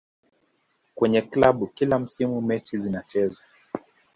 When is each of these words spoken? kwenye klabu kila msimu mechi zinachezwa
kwenye 0.95 1.21
klabu 1.21 1.67
kila 1.67 1.99
msimu 1.99 2.41
mechi 2.41 2.77
zinachezwa 2.77 3.43